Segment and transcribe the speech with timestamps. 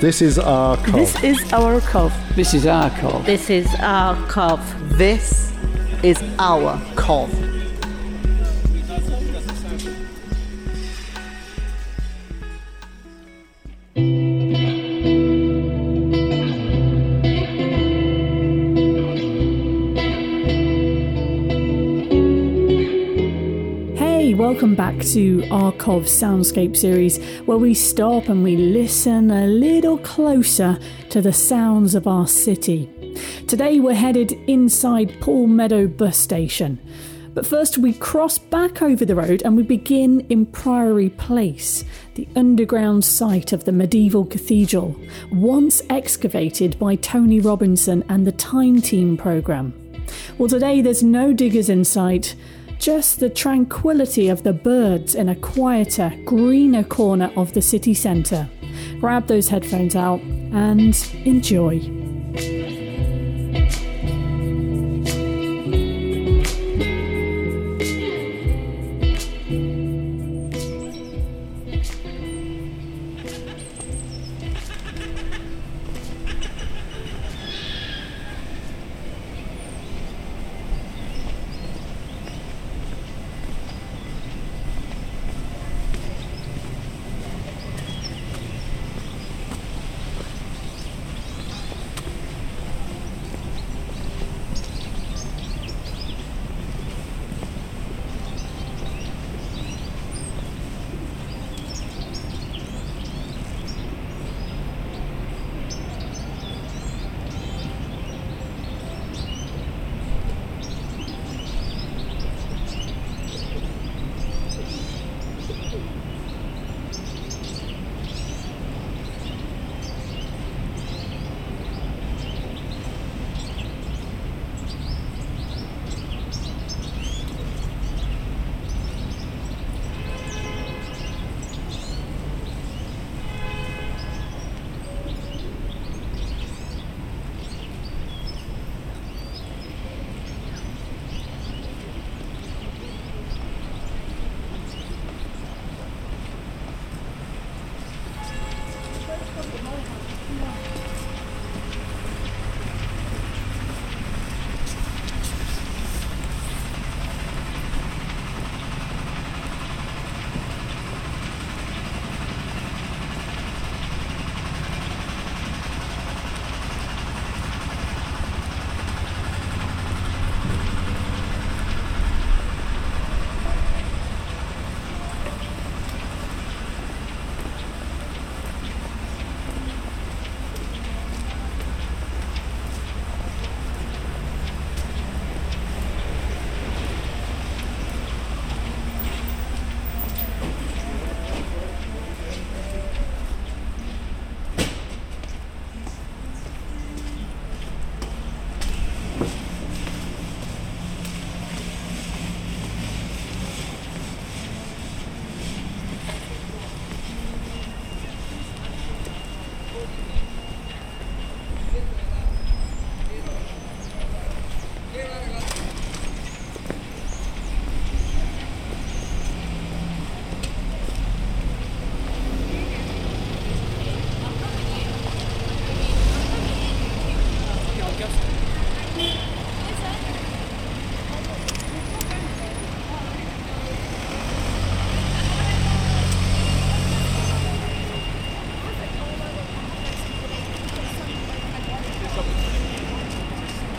[0.00, 1.12] This is our cove.
[1.20, 2.12] This is our cove.
[2.36, 3.26] This is our cove.
[3.26, 4.96] This is our cove.
[4.96, 5.52] This
[6.04, 7.57] is our cove.
[24.58, 30.80] Welcome back to our Soundscape series, where we stop and we listen a little closer
[31.10, 32.90] to the sounds of our city.
[33.46, 36.80] Today we're headed inside Pool Meadow bus station.
[37.34, 41.84] But first, we cross back over the road and we begin in Priory Place,
[42.16, 44.96] the underground site of the medieval cathedral,
[45.30, 49.72] once excavated by Tony Robinson and the Time Team programme.
[50.36, 52.34] Well, today there's no diggers in sight,
[52.78, 58.48] just the tranquility of the birds in a quieter, greener corner of the city centre.
[59.00, 62.07] Grab those headphones out and enjoy.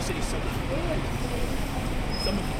[0.00, 0.38] You said he's so.
[2.24, 2.59] Some of you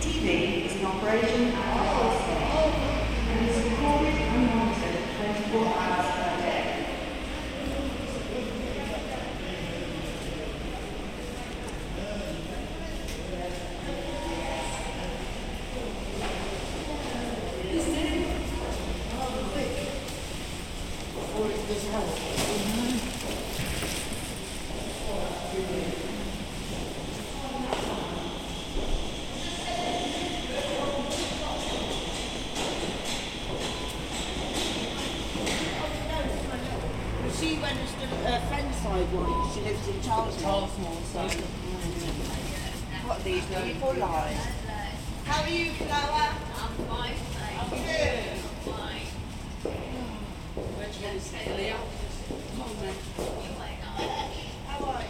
[0.00, 2.72] TV is an operation at all
[3.28, 5.04] and is recorded and monitored
[5.52, 5.99] 24 hours.
[40.10, 41.02] She lives in Charlesmore.
[41.12, 41.20] so.
[43.06, 44.40] What are these beautiful lines?
[45.24, 46.34] How are you, Flower?
[46.58, 47.14] I'm fine,
[47.70, 48.40] Good.
[54.66, 55.09] How are you?